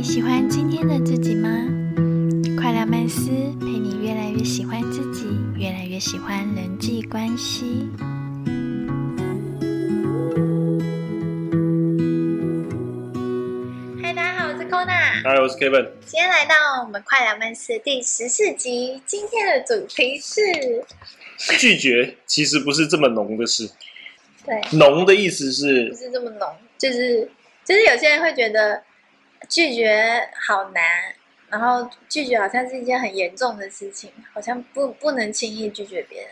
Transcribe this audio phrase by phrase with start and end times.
[0.00, 1.50] 你喜欢今天的自己吗？
[2.58, 3.28] 快乐曼斯
[3.60, 5.26] 陪你越来越喜欢自己，
[5.58, 7.86] 越来越喜欢人际关系。
[14.02, 15.90] 嗨，大家好，我是 Kona，嗨，我是 Kevin。
[16.06, 20.40] 今天来到我们快乐曼斯第十四集，今天的主题是，
[21.58, 23.70] 拒绝其实不是这么浓的事，
[24.46, 26.48] 对，浓的意思是不是，是这么浓，
[26.78, 27.30] 就是
[27.66, 28.82] 就是有些人会觉得
[29.48, 30.82] 拒绝好难，
[31.48, 36.30] 然后拒绝好像是一件很严重的事情，好像不不能轻易拒绝别人。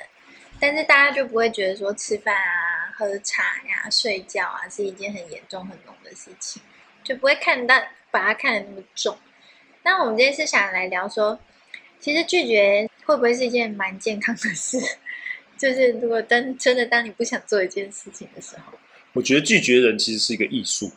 [0.60, 6.60] 但是大家就不会觉得说吃饭啊、喝茶呀、睡觉啊是一件很严重、很浓的事情，
[7.04, 9.16] 就不会看到把它看得那么重。
[9.82, 11.38] 那我们今天是想来聊说，
[12.00, 14.78] 其实拒绝会不会是一件蛮健康的事？
[15.56, 18.72] 就是如果当真的当你不想做一件事情的时候，
[19.12, 20.90] 我觉得拒绝人其实是一个艺术。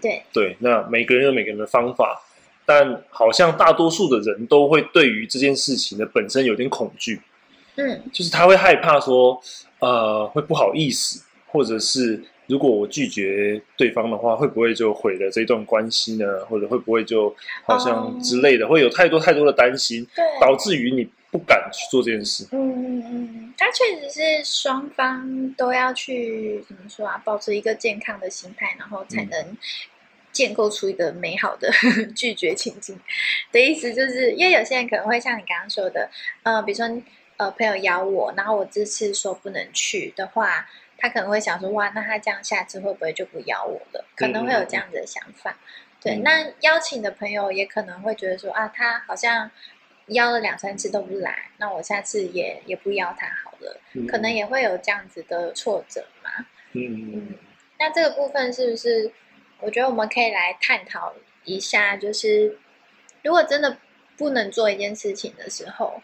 [0.00, 2.22] 对，对，那每个人有每个人的方法，
[2.64, 7.20] 但好像大多数的人都会对于这件事情的本身有点恐惧，
[7.76, 8.02] 嗯。
[8.12, 9.40] 就是他会害怕说，
[9.80, 16.44] 呃，会不好意思，或者是如果我拒绝对方的话，会不会就毁了这段关系呢？
[16.46, 17.34] 或者会不会就
[17.64, 20.06] 好像之类的，会有太多太多的担心，
[20.40, 22.46] 导致于你不敢去做这件事。
[22.50, 29.56] 嗯嗯嗯，它确实是双方都要去怎么说啊，保持一个健康的心态，然后才能
[30.32, 31.70] 建构出一个美好的
[32.14, 32.98] 拒绝情境。
[33.50, 36.10] 的意思就是，因为有些人可能会像你刚刚说的，
[36.42, 36.86] 呃，比如说
[37.36, 44.04] 呃朋友邀我，然后我这次说不能去的话，他可能会想说，哇，那他这样下次会不会就不邀我了？
[44.16, 45.56] 可能会有这样子的想法。
[46.00, 49.50] 对，嗯那邀请的朋友也可能会觉得说，啊，他好像
[50.06, 56.30] 邀了两三次都不来，那我下次也也不邀他好了，嗯可能也会有这样子的挫折嘛。
[56.72, 57.34] 嗯嗯，
[57.78, 59.12] 那这个部分是不是？
[59.64, 62.58] 我觉得我们可以来探讨一下，就是
[63.22, 63.78] 如果真的
[64.16, 66.02] 不能做一件事情的时候，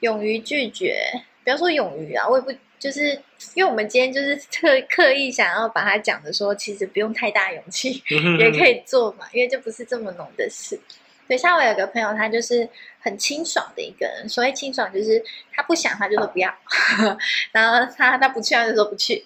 [0.00, 0.96] 勇于拒绝，
[1.44, 3.12] 不要说勇于啊，我也不就是
[3.54, 10.80] 因为我们今天就是特刻意想要把它讲的说，其实不用太大勇气，嗯也可以做嘛，因为这不是这么浓的事。
[11.28, 12.68] 对，像我有个朋友，他就是
[12.98, 14.28] 很清爽的一个人。
[14.28, 15.22] 所谓清爽，就是
[15.52, 16.52] 他不想他就说不要，
[17.52, 19.24] 然后他他不去他就说不去，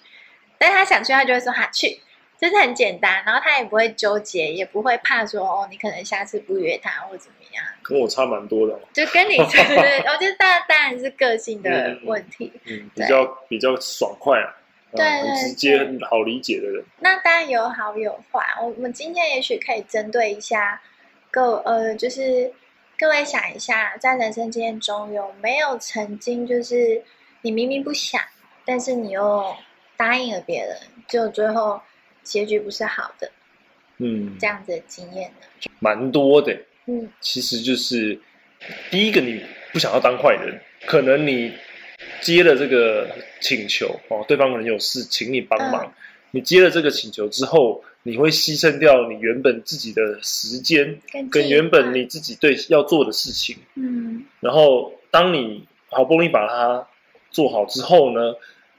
[0.59, 1.99] 但是他想去他就会说他去，
[2.39, 3.23] 就是很简单。
[3.25, 7.44] 然后他也不会纠结，也不会怕说哦，你可能下次不约他或怎么样，
[7.83, 12.51] 跟我差蛮多的哦， 就跟你差我觉得当然当然是个性的问题。
[12.65, 14.55] 嗯，对比较比较爽快啊，
[14.91, 15.77] 嗯对很对直接、
[16.09, 16.83] 好理解的人。
[16.99, 18.41] 那当然有好有坏。
[18.61, 20.81] 我们今天也许可以针对一下
[21.29, 22.51] 各呃，就是
[22.97, 27.03] 各位想一下，在人生经验中有没有曾经就是
[27.41, 28.21] 你明明不想，
[28.65, 29.53] 但是你又
[29.97, 30.77] 答应了别人，
[31.07, 31.79] 就最后
[32.23, 33.29] 结局不是好的
[33.97, 35.69] 嗯这，样子的经验呢？
[35.79, 36.57] 蛮多的。
[36.87, 38.19] 嗯其实就是
[38.89, 39.41] 第一个，你
[39.73, 41.51] 不想要当坏人，可能你
[42.21, 43.09] 接了这个
[43.41, 45.91] 请求哦，对方可能有事请你帮忙，嗯
[46.31, 50.99] 你接了这个请求之后，你会牺牲掉你原本自己的时间
[51.31, 56.85] 跟原本你自己对要做的事情，嗯然后当你好不容易把它
[57.31, 58.33] 做好之后呢，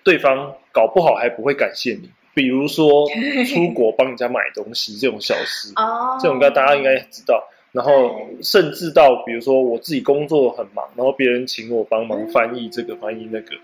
[0.05, 2.11] 对方搞不好还不会感谢你。
[2.35, 3.07] 比如说
[3.49, 7.43] 出国帮人家买东西这种小事，哦，这种应该大家应该知道。
[7.77, 12.33] 然后甚至到比如说我自己工作很忙，然后别人请我帮忙嗯。
[12.33, 13.55] 翻译这个翻译那个，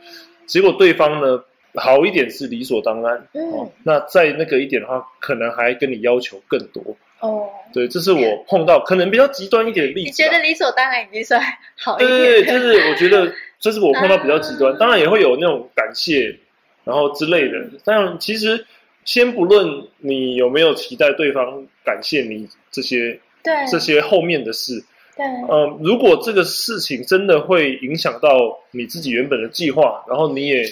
[0.45, 1.43] 结果对方呢
[1.77, 3.51] 好一点是理所当然，嗯。
[3.53, 6.83] 哦，那再那个一点的话，可能还跟你要求更多。
[7.21, 10.27] 哦，对，这是我碰到可能比较极端一点的例你子啊。
[10.27, 11.41] 觉得理所当然已经算
[11.79, 14.77] 好一对对对，就是我觉得 这是我碰到比较极端，啊。
[14.79, 16.37] 当然也会有那种感谢，
[16.85, 17.65] 然后之类的。
[17.83, 18.67] 当然，其实
[19.07, 23.55] 先不论你有没有期待对方感谢你这些对。
[23.71, 24.85] 这些后面的事，
[25.17, 25.25] 对。
[25.27, 30.65] 嗯，如果这个事情真的会影响到你自己原本的计划，然后你也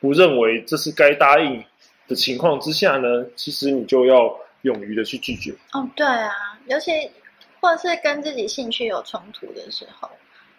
[0.00, 1.62] 不认为这是该答应
[2.08, 5.52] 的情况之下呢，其实你就要勇于的去拒绝。
[5.72, 6.90] 哦，对啊，尤其
[7.60, 10.08] 或者是跟自己兴趣有冲突的时候，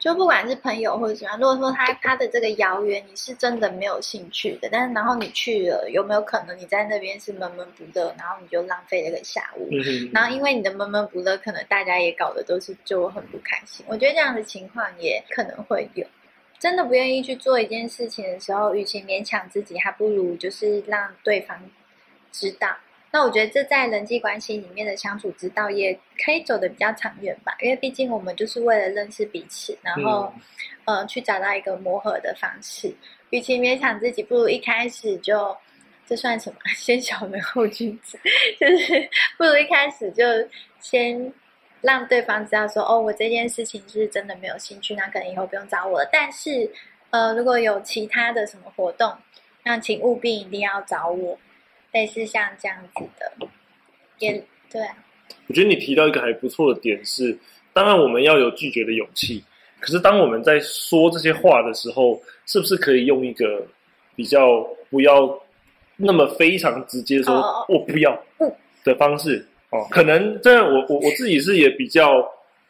[0.02, 9.70] 就不管是朋友或者什么样，如果说他他的这个邀约你是真的没有兴趣的，但是然后你去了，有没有可能你在那边是闷闷不乐，然后你就浪费了一个下午？
[9.72, 13.86] 嗯，然后因为你的闷闷不乐，可能大家也搞得都是就很不开心。
[13.88, 16.04] 我觉得这样的情况也可能会有。
[16.58, 21.58] 真的不愿意去做一件事情的时候，与其勉强自己，还不如就是让对方
[22.32, 22.76] 知道。
[23.14, 25.94] 那我觉得这在人际关系里面的相处之道，也
[26.24, 27.54] 可以走得比较长远吧。
[27.60, 30.34] 因为毕竟我们就是为了认识彼此，然后、
[30.86, 32.94] 呃去找到一个磨合的方式。
[33.32, 35.56] 与其勉强自己，不如一开始就
[36.08, 36.58] 这算什么？
[36.76, 38.18] 先小人后君子，
[38.60, 40.24] 就是不如一开始就
[40.80, 41.34] 先
[41.82, 46.10] 让对方知道说，哦，我这件事情是真的没有兴趣，那可能以后不用找我了。
[46.12, 46.72] 但是，
[47.10, 49.14] 呃，如果有其他的什么活动，
[49.64, 51.38] 那请务必一定要找我。
[51.92, 53.48] 类似像这样子的，
[54.20, 54.34] 也
[54.72, 54.82] 对。
[55.48, 57.38] 我觉得你提到一个还不错的点是，
[57.74, 59.44] 当然我们要有拒绝的勇气。
[59.80, 63.66] 可是当我们在说这些话的时候，是不是可以用一个
[64.16, 65.38] 比较不要
[65.98, 67.34] 那么非常直接说
[67.68, 68.18] “我不要”
[68.86, 69.46] 的方式？
[69.72, 72.24] 哦，可能这样，我我我自己是也比较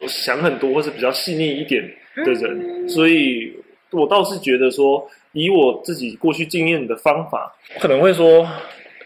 [0.08, 1.82] 想很多，或是比较细腻一点
[2.16, 3.54] 的人，所以
[3.90, 8.48] 我倒是觉得说，以我自己过去经验的方法，可能会说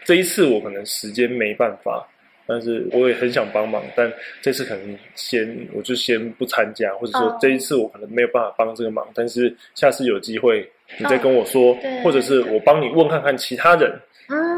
[0.07, 2.07] 这一次我可能时间没办法。
[2.49, 4.09] 但是我也很想帮忙，但
[4.41, 9.05] 这次可能先我就先不参加，或者说这一次我可能没有办法帮这个忙。
[9.13, 10.65] 但是下次有机会
[10.97, 13.93] 你再跟我说，或者是我帮你问看看其他人，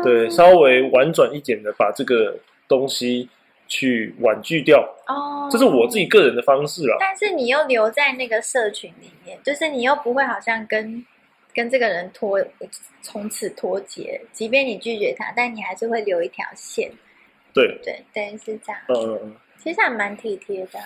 [0.03, 2.37] 对，稍微婉转一点的把这个
[2.67, 3.27] 东西
[3.67, 4.87] 去婉拒掉。
[5.07, 6.95] 哦，这是我自己个人的方式啦。
[6.99, 11.03] 但是你又留在那个社群里面，就是你又不会好像跟
[11.59, 12.39] 跟这个人脱
[13.01, 16.89] 从此脱节，即便你拒绝他，但你还是会留一条线。
[17.53, 18.81] 对对对，是这样。
[18.87, 20.79] 嗯嗯其实还蛮体贴的。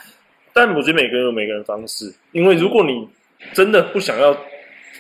[0.52, 3.08] 但我觉得每个人有每个人方式，因为如果你
[3.54, 4.36] 真的不想要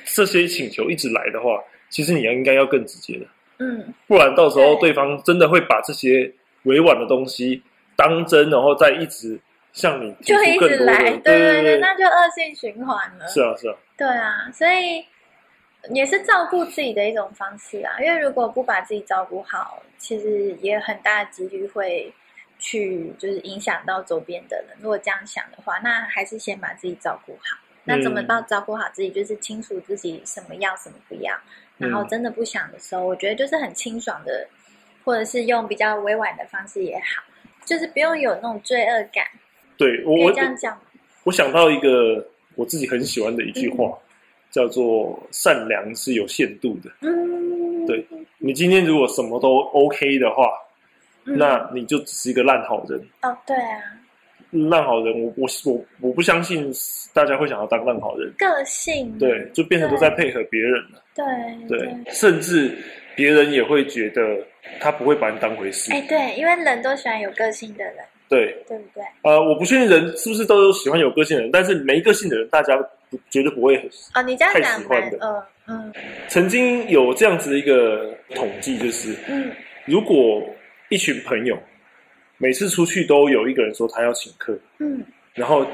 [0.05, 1.59] 这些请求一直来的话，
[1.89, 3.25] 其实你要应该要更直接的。
[3.57, 3.91] 嗯。
[4.05, 6.31] 不然到时候对方真的会把这些
[6.65, 7.63] 委婉的东西
[7.95, 9.39] 当真，然后再一直
[9.71, 13.25] 向你就一直来，对对对，那就恶性循环了。
[13.25, 13.75] 是啊是啊。
[13.97, 15.03] 对啊，所以。
[15.91, 22.13] 也是照顾自己的一种方式啊，因为如果不把自己照顾好，其实也很大的几率会
[22.57, 24.77] 去就是影响到周边的人。
[24.79, 27.57] 如果这样想的话，那还是先把自己照顾好。
[27.83, 31.35] 那怎么到照顾好自己，就是清楚自己什么要什么不要，
[31.77, 34.47] 然后真的不想的时候，我觉得就是很清爽的，
[35.03, 37.21] 或者是用比较委婉的方式也好，
[37.65, 39.25] 就是不用有那种罪恶感。
[39.77, 40.79] 对我这样讲，
[41.25, 42.25] 我想到一个
[42.55, 43.99] 我自己很喜欢的一句话。
[44.53, 48.05] 叫做善良是有限度的，嗯，对
[48.37, 50.47] 你今天如果什么都 OK 的话，
[51.23, 53.35] 那你就只是一个烂好人哦。
[53.47, 53.81] 对啊，
[54.69, 56.71] 烂好人，我我我我不相信
[57.15, 58.31] 大家会想要当烂好人。
[58.37, 61.01] 个性对，就变成都在配合别人了。
[61.15, 61.25] 对
[61.67, 62.77] 对，甚至
[63.15, 64.37] 别人也会觉得
[64.79, 65.91] 他不会把你当回事。
[65.91, 67.95] 哎，对，因为人都喜欢有个性的人。
[68.29, 69.03] 对，对不对？
[69.23, 72.77] 呃，我不确定人是不是都有喜欢有个性的人，但是没个性的人，大家。
[73.29, 73.75] 绝对不会
[74.13, 74.21] 啊！
[74.21, 74.83] 你这样讲，
[75.19, 75.93] 嗯嗯，
[76.27, 79.51] 曾经有这样子的一个统计，就是，嗯，
[79.85, 80.43] 如果
[80.89, 81.57] 一群朋友
[82.37, 85.65] 每次出去都有一个人说他要请客，嗯，然后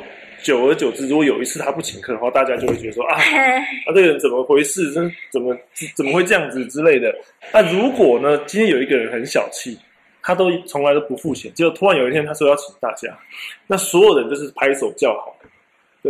[0.43, 3.17] 久而久之，如果有一次他不请客的话，大家就会觉得说啊，
[3.87, 4.91] 啊，这个人怎么回事？
[4.93, 5.01] 这
[5.31, 5.57] 怎么
[5.95, 7.13] 怎么会这样子之类的？
[7.51, 9.77] 那如果呢，今天有一个人很小气，
[10.21, 13.17] 他都从来都不付钱，结果突然有一天他说要请大家，
[13.65, 15.35] 那所有人就是拍手叫好。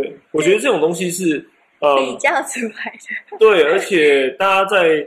[0.02, 1.44] 对，我觉得这种东西是
[1.80, 3.38] 呃比较出来的。
[3.38, 5.06] 对，而且大家在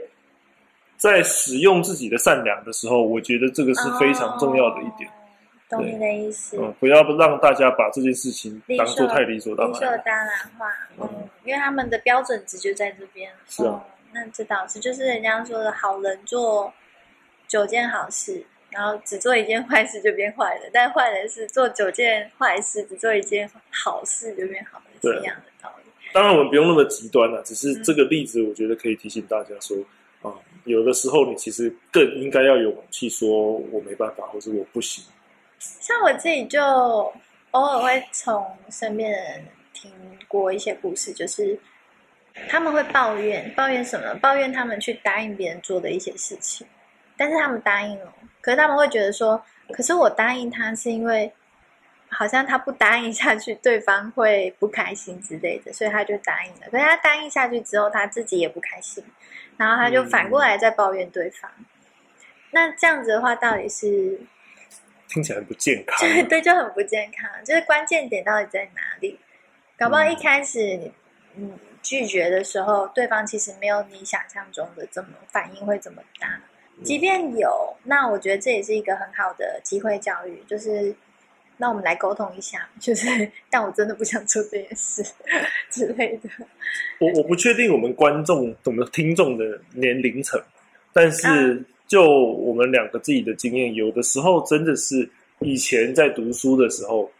[0.96, 5.10] 在使用自己的善良的时候，我觉得这个是非常重要的一点。
[5.68, 6.58] 懂你的意思。
[6.60, 9.74] 嗯，不要让大家把这件事情当做太理所当然。
[9.74, 10.66] 理所当然化，
[11.00, 11.08] 嗯，
[11.44, 13.30] 因为他们的标准值就在这边。
[13.48, 13.82] 是啊，
[14.12, 16.72] 那这倒是，就是人家说的好人做
[17.48, 18.44] 九件好事。
[18.74, 25.90] 然后只做一件坏事就变坏人，但坏人是做九件坏事，只做一件好事就变好人，是一样的道理。
[26.12, 29.76] 当然，我们不用那么极端了，只是这个例子，我觉得可以提醒大家说，
[30.22, 35.04] 啊，有的时候你其实更应该要有勇气说“我没办法”或者“我不行”。
[35.58, 36.60] 像我自己就
[37.52, 39.90] 偶尔会从身边的人听
[40.28, 41.58] 过一些故事，就是
[42.48, 44.14] 他们会抱怨，抱怨什么？
[44.16, 46.66] 抱怨他们去答应别人做的一些事情。
[47.16, 49.42] 但是他们答应了，可是他们会觉得说，
[49.72, 51.32] 可是我答应他是因为，
[52.08, 56.68] 好像他不答应下去，对方会不开心之类的，所以他就答应了。
[56.70, 59.04] 可是他答应下去之后，他自己也不开心，
[59.56, 61.50] 然后他就反过来在抱怨对方。
[62.50, 64.20] 那这样子的话，到底是
[65.08, 65.98] 听起来很不健康？
[66.06, 67.30] 对对，就很不健康。
[67.44, 69.18] 就是关键点到底在哪里？
[69.76, 70.92] 搞不好一开始
[71.36, 76.40] 嗯拒绝的时候，对方其实没有你想象中的这么反应会这么大。
[76.82, 80.94] 即便有，那我觉得这也是一个很好的机会教育，就是
[81.56, 83.06] 那我们来沟通一下，就是
[83.48, 85.04] 但我真的不想做这件事
[85.70, 86.28] 之类的。
[86.98, 90.40] 我我不确定我们观众、我们听众的年龄层，
[90.92, 95.08] 但是就我们两个自己的经验，有的时候真的是
[95.40, 97.10] 以前在读书的时候，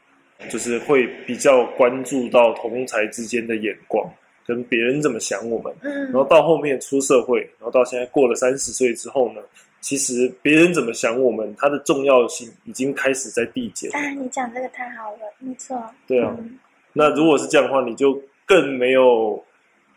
[0.50, 4.04] 就是会比较关注到同才之间的眼光。
[4.46, 9.40] 跟别人怎么想我们，嗯，然后到后面出社会，然后到现在过了三十岁之后呢，
[9.80, 13.90] 其实别人怎么想我们，它的重要性已经开始在递减。
[13.94, 15.82] 啊，你讲这个太好了，没错。
[16.06, 16.58] 对啊，嗯
[16.92, 19.42] 那如果是这样的话，你就更没有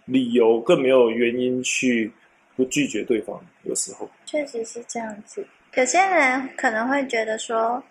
[0.06, 2.12] 理由，更没有原因去
[2.56, 3.40] 不拒绝对方。
[3.64, 5.46] 有时候，确实是这样子。
[5.76, 7.84] 有些人可能会觉得说，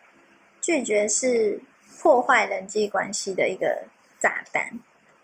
[0.60, 1.60] 拒绝是
[2.00, 3.80] 破坏人际关系的一个
[4.18, 4.68] 炸弹，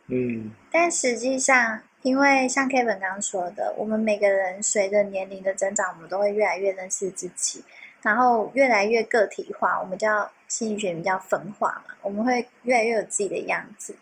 [0.09, 7.62] 嗯但实际上，因为像 Kevin 刚刚说的，我们每个人随着年龄的增长，我们都会越来越认识自己，
[8.02, 13.94] 然后越来越个体化，我们叫心理学名叫分化嘛，我们会越来越有自己的样子。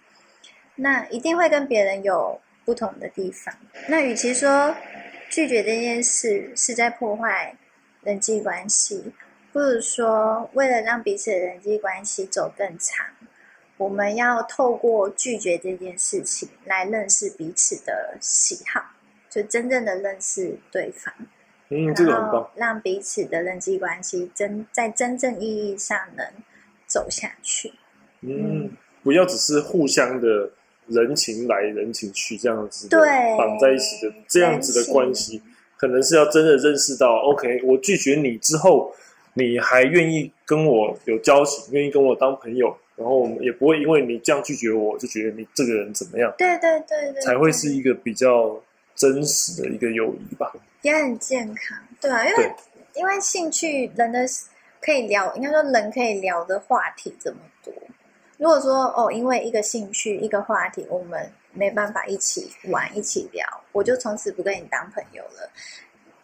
[0.74, 3.54] 那一定会跟别人有不同的地方。
[3.86, 4.74] 那与其说
[5.28, 7.54] 拒绝这件事是在破坏
[8.02, 9.12] 人际关系，
[9.52, 13.06] 不如说为了让彼此的人际关系走更长，
[13.80, 18.84] 我们要透过拒绝这件事情来认识彼此的喜好，
[19.30, 21.10] 就真正的认识对方，
[21.70, 22.50] 嗯，这个很棒。
[22.56, 26.26] 让彼此的人际关系真在真正意义上能
[26.86, 27.72] 走下去。
[28.20, 28.70] 嗯，
[29.02, 30.50] 不要只是互相的
[30.86, 33.08] 人情来人情去这样子的对
[33.38, 35.40] 绑在一起的这样子的关系，
[35.78, 38.94] 可能是要真的认识到，OK，我拒绝你之后，
[39.32, 48.60] 你还愿意跟我有交情，愿意跟我当朋友，然后我们也不会因为你这样拒绝我，就觉得你这个人怎么样，对对对对，才会是一个比较
[48.94, 50.52] 真实的一个友谊吧。
[50.82, 52.52] 也很健康，对啊，因为对
[52.96, 54.20] 因为兴趣人的
[54.82, 57.72] 可以聊，应该说人可以聊的话题这么多。
[58.36, 65.50] 如果说哦，因为一个兴趣一个话题，我们没办法一起玩一起聊，我就从此不跟你当朋友了。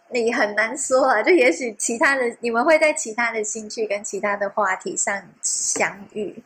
[0.09, 6.43] 你很难说啊，就也许其他的你们会在其他的兴趣跟其他的话题上相遇。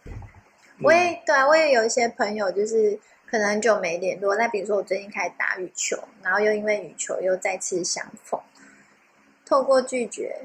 [0.84, 4.36] 我也对啊，我也有一些朋友，就是可能很久没联络。
[4.36, 8.40] 那比如说我最近开始打羽球，然后又因为羽球又再次相逢，
[9.46, 10.36] 透过拒绝，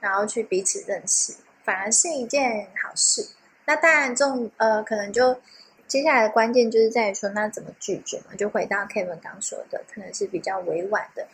[0.00, 3.28] 然后去彼此认识，反而是一件好事。
[3.66, 5.38] 那当然这种呃，可能就
[5.86, 8.34] 接下来的关键就是在于说，那怎么拒绝嘛？
[8.38, 11.26] 就回到 Kevin 刚说的，可能是比较委婉的，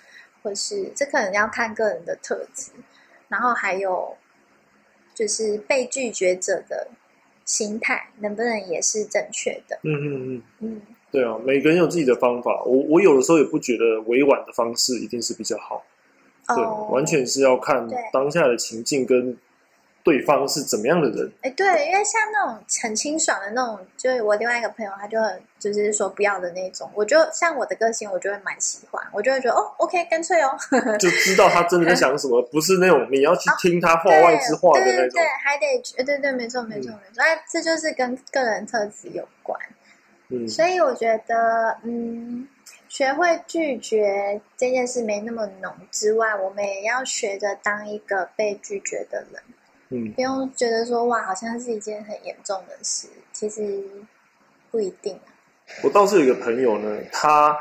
[0.42, 2.70] 或是这可能要看个人的特质，
[3.28, 4.16] 然后还有
[5.14, 6.88] 就是被拒绝者的
[7.44, 9.78] 心态能不能也是正确的？
[9.82, 12.62] 嗯嗯嗯，嗯，对啊，每个人有自己的方法。
[12.64, 15.85] 我我有的时候也不觉得委婉的方式一定是比较好。
[16.49, 19.37] 对，哦完全是要看当下的情境跟
[20.02, 21.30] 对方是怎么样的人。
[21.42, 30.57] 哎，对，因为像那种很清爽的那种，就是我另外一个朋友，他就很就是说不要的那种，我就像我的个性，我就会蛮喜欢，我就会觉得哦，OK，干脆哦，
[30.99, 35.26] 就知道他真的在想什么，不是那种你要去听他话外之话的那种对对对，。
[35.45, 35.66] 还得
[35.99, 39.59] 呃对对，没错没错嗯没错，哎，这就是跟个人特质有关，
[40.28, 42.49] 嗯，所以我觉得，嗯，
[42.88, 49.42] 学会拒绝这件事没那么浓之外，我们也要学着当一个被拒绝的人。
[49.90, 53.82] 嗯不用觉得说哇，好像是一件很严重的事，其实
[54.70, 55.30] 不一定啊。
[55.82, 57.56] 我倒是有一个朋友呢，他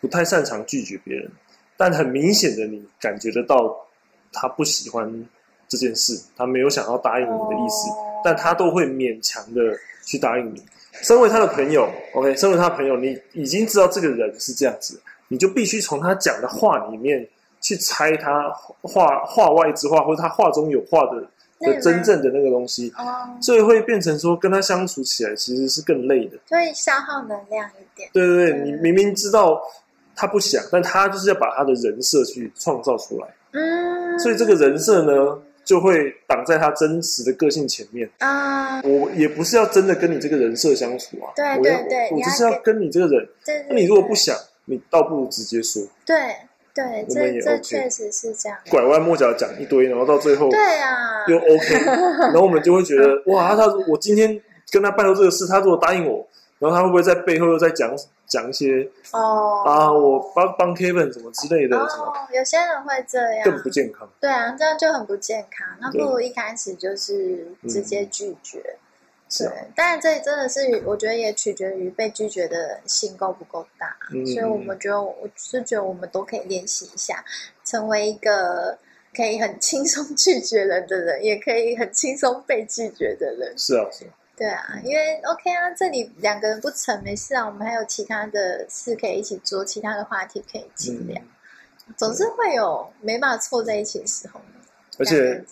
[0.00, 1.30] 不太擅长拒绝别人，
[1.76, 3.74] 但很明显的你感觉得到
[4.32, 5.28] 他不喜欢
[5.68, 9.60] 这件事，他没有想要答应你的意思，哦但他都会勉强的
[10.04, 10.64] 去答应你。
[11.02, 17.28] 身为他的朋友，OK，身为他的朋友，你已经知道这个人是这样子，你就必须从他讲的话里面
[17.60, 18.48] 去猜他
[18.80, 21.28] 话话外之话，或者他话中有话的
[21.60, 26.36] 的真正的那个东西，哦，所以会变成说跟他相处起来其实是更累的。
[26.46, 28.08] 就会消耗能量一点。
[28.12, 29.60] 对对对，对你明明知道
[30.16, 38.08] 他不想，但他就是要把他的人设去创造出来，嗯，所以这个人设呢，就会挡在他真实的个性前面。
[38.18, 43.28] 啊，我也不是要真的跟你这个人设相处啊，对我要对对我只是要跟你这个人。
[43.44, 46.16] 对那你如果不想，你倒不如直接说，对
[46.74, 48.58] 对，这这确实是这样。
[48.68, 54.40] 拐弯抹角讲一堆，然后到最后对啊， 又 OK，然后我们就会觉得哇，他我今天
[54.70, 56.26] 跟他拜托这个事，他如果答应我，
[56.58, 57.94] 然后他会不会在背后又在讲
[58.26, 64.08] 讲一些哦啊，我帮帮 Kevin 什么之类的，什么哦，有些人会这样，更不健康。
[64.20, 65.66] 对啊，这样就很不健康。
[65.80, 68.60] 那不如一开始就是直接拒绝。
[69.28, 69.36] 对。
[69.36, 77.24] 是啊，当然这真的是我觉得也取决于被拒绝的人心够不够大，嗯所以我们觉得我是觉得我们都可以练习一下，
[77.64, 78.78] 成为一个
[79.16, 83.52] 可以很轻松拒绝人的人，也可以很轻松被拒绝的人。
[83.58, 91.20] 是啊，是啊，对啊，因为 OK 啊，这里两个人不成没事啊，我们还有其他的事可以一起做，其他的话题可以一起聊，
[91.88, 94.40] 嗯，总是会有没办法凑在一起的时候。
[94.96, 95.44] 而且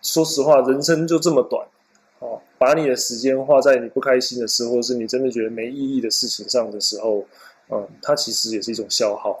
[0.00, 1.66] 说实话，人生就这么短，
[2.20, 7.24] 哦，把你的时间花在你不开心的事，或者是你真的觉得没意义的事情上的时候，
[7.70, 9.38] 嗯，它其实也是一种消耗。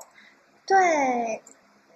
[0.64, 0.78] 对，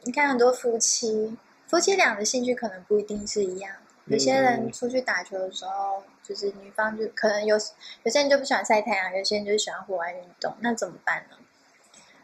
[0.02, 1.36] 你看很多夫妻
[1.68, 3.72] 夫妻俩的兴趣可能不一定是一样。
[4.06, 7.56] 有些人出去打球的时候，就是女方就可能有
[8.02, 11.36] 有些人就不喜欢晒太阳，有些人就喜欢户外运动，那怎么办呢？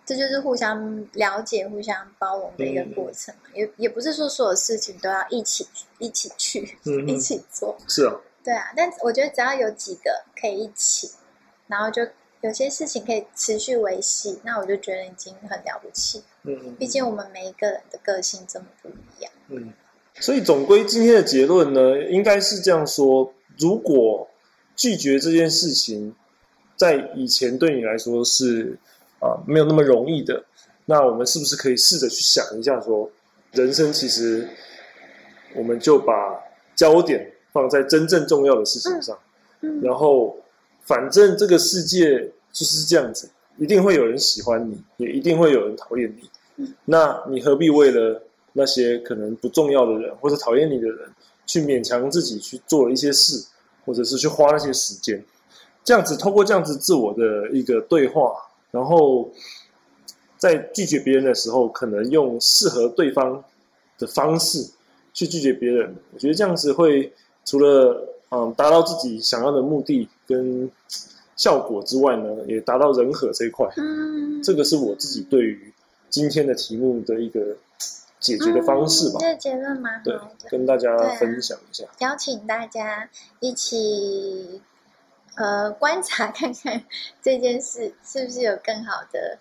[0.05, 3.33] 这就是互相了解、互相包容的一个过程。
[3.55, 7.77] 也也不是说所有事情都要一起一起去、一起做。
[7.87, 8.15] 是啊。
[8.49, 11.11] 对啊，但我觉得只要有几个可以一起，
[11.67, 12.01] 然后就
[12.41, 16.23] 有些事情可以持续维系，那我就觉得已经很了不起。
[16.45, 16.75] 嗯嗯。
[16.77, 19.31] 毕竟我们每一个人的个性这么不一样。
[19.49, 19.71] 嗯。
[20.15, 24.27] 所以总归今天的结论呢，应该是这样说：如果
[24.75, 26.15] 拒绝这件事情，
[26.75, 28.79] 在以前对你来说是。
[29.21, 30.45] 啊，没有那么容易的。
[30.85, 33.11] 那我们是不是可以试着去想一下，说
[33.51, 34.49] 人生其实，
[35.57, 36.15] 我们就把
[36.77, 37.29] 焦点
[37.59, 39.19] 放在真正重要的事情上。
[39.63, 39.81] 嗯。
[39.83, 40.37] 然后，
[40.85, 42.21] 反正这个世界
[42.53, 46.31] 就是这样子，一定会有人喜欢你，也一定会有人讨厌你。
[46.57, 46.73] 嗯。
[46.85, 48.23] 那你何必为了
[48.53, 51.09] 那些可能不重要的人或者讨厌你的人，
[51.47, 53.45] 去勉强自己去做一些事，
[53.85, 55.21] 或者是去花那些时间？
[55.83, 58.33] 这样子，通过这样子自我的一个对话。
[58.71, 59.29] 然后，
[60.37, 63.43] 在拒绝别人的时候，可能用适合对方
[63.99, 64.63] 的方式
[65.15, 65.97] 去拒绝别人。
[66.13, 67.11] 我觉得这样子会
[67.49, 70.71] 除了嗯达到自己想要的目的跟
[71.35, 73.67] 效果之外呢，也达到人和这一块。
[73.79, 75.73] 嗯，这个是我自己对于
[76.11, 77.57] 今天的题目的一个
[78.21, 79.17] 解决的方式吧。
[79.21, 83.09] 这个结论蛮好的，跟大家分享一下，邀请大家
[83.41, 84.61] 一起。
[85.41, 86.83] 呃，观察看看
[87.23, 89.39] 这件事是不是有更好的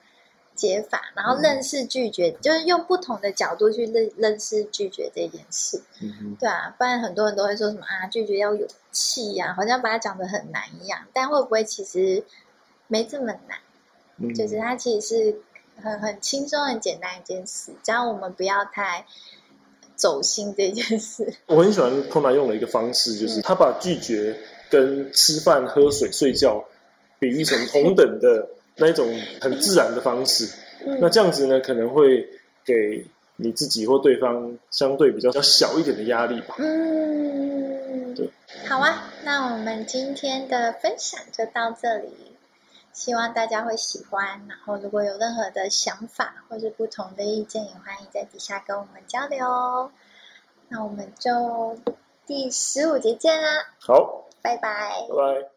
[0.58, 5.82] 解法，然后认识拒绝，就是用不同的角度去认认识拒绝这件事。
[6.02, 11.00] 嗯对啊，不然很多人都会说什么啊，拒绝要勇气呀，好像把它讲的很难一样。
[11.14, 12.22] 但会不会其实
[12.88, 13.60] 没这么难？
[14.18, 15.42] 嗯，就是它其实是
[15.82, 19.06] 很很轻松、很简单一件事，只要我们不要太
[19.96, 21.34] 走心这件事。
[21.48, 24.38] 我很喜欢托马用的一个方式，就是他把拒绝。
[24.70, 26.62] 跟吃饭、喝水、睡觉
[27.20, 29.08] 比喻成同等的那一种
[29.42, 30.48] 很自然的方式，
[31.00, 32.28] 那这样子呢，可能会
[32.64, 36.56] 给你自己或对方相对比较较小一点的压力吧。
[36.60, 38.30] 嗯，对。
[38.68, 42.10] 好啊，那我们今天的分享就到这里，
[42.94, 44.42] 希望大家会喜欢。
[44.48, 49.92] 然后如果有任何的想法或者不同的意见，也欢迎在底下跟我们交流。
[50.70, 51.78] 那我们就
[52.26, 53.66] 第十五节见啦。
[53.80, 54.26] 好。
[54.42, 55.06] 拜拜。
[55.10, 55.57] 拜拜。